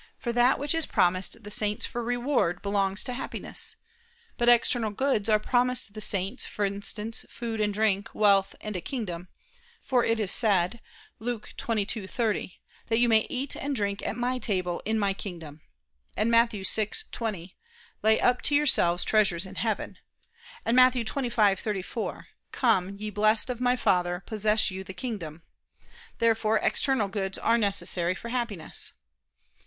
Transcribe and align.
For 0.17 0.33
that 0.33 0.57
which 0.57 0.73
is 0.73 0.87
promised 0.87 1.43
the 1.43 1.51
saints 1.51 1.85
for 1.85 2.03
reward, 2.03 2.63
belongs 2.63 3.03
to 3.03 3.13
Happiness. 3.13 3.75
But 4.35 4.49
external 4.49 4.89
goods 4.89 5.29
are 5.29 5.37
promised 5.37 5.93
the 5.93 6.01
saints; 6.01 6.43
for 6.43 6.65
instance, 6.65 7.23
food 7.29 7.59
and 7.61 7.71
drink, 7.71 8.09
wealth 8.15 8.55
and 8.61 8.75
a 8.75 8.81
kingdom: 8.81 9.27
for 9.79 10.03
it 10.03 10.19
is 10.19 10.31
said 10.31 10.81
(Luke 11.19 11.53
22:30): 11.55 12.55
"That 12.87 12.97
you 12.97 13.07
may 13.07 13.27
eat 13.29 13.55
and 13.55 13.75
drink 13.75 14.01
at 14.01 14.15
My 14.17 14.39
table 14.39 14.81
in 14.85 14.97
My 14.97 15.13
kingdom": 15.13 15.61
and 16.17 16.31
(Matt. 16.31 16.49
6:20): 16.49 17.53
"Lay 18.01 18.19
up 18.19 18.41
to 18.41 18.55
yourselves 18.55 19.03
treasures 19.03 19.45
in 19.45 19.53
heaven": 19.53 19.99
and 20.65 20.75
(Matt. 20.75 20.93
25:34): 20.95 22.25
"Come, 22.51 22.95
ye 22.97 23.11
blessed 23.11 23.51
of 23.51 23.61
My 23.61 23.75
Father, 23.75 24.23
possess 24.25 24.71
you 24.71 24.83
the 24.83 24.93
kingdom." 24.95 25.43
Therefore 26.17 26.57
external 26.57 27.07
goods 27.07 27.37
are 27.37 27.59
necessary 27.59 28.15
for 28.15 28.29
Happiness. 28.29 28.93